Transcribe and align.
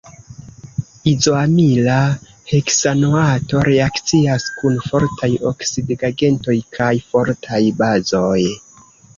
Izoamila 1.11 1.97
heksanoato 2.53 3.61
reakcias 3.69 4.47
kun 4.57 4.81
fortaj 4.89 5.31
oksidigagentoj 5.53 6.59
kaj 6.79 6.93
fortaj 7.13 7.63
bazoj. 7.85 8.41